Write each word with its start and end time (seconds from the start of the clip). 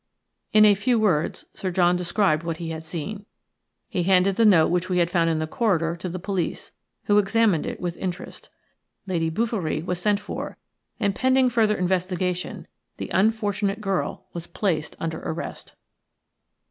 In 0.51 0.65
a 0.65 0.73
few 0.73 0.99
words 0.99 1.45
Sir 1.53 1.69
John 1.69 1.95
described 1.95 2.41
what 2.41 2.57
he 2.57 2.71
had 2.71 2.83
seen. 2.83 3.27
He 3.87 4.01
handed 4.01 4.35
the 4.35 4.45
note 4.45 4.69
which 4.69 4.89
we 4.89 4.97
had 4.97 5.11
found 5.11 5.29
in 5.29 5.37
the 5.37 5.45
corridor 5.45 5.95
to 5.97 6.09
the 6.09 6.17
police, 6.17 6.71
who 7.03 7.19
examined 7.19 7.67
it 7.67 7.79
with 7.79 7.97
interest. 7.97 8.49
Lady 9.05 9.29
Bouverie 9.29 9.83
was 9.83 9.99
sent 9.99 10.19
for, 10.19 10.57
and 10.99 11.13
pending 11.13 11.51
further 11.51 11.75
investigation 11.77 12.65
the 12.97 13.11
unfortunate 13.13 13.79
girl 13.79 14.25
was 14.33 14.47
placed 14.47 14.95
under 14.99 15.19
arrest. 15.19 15.75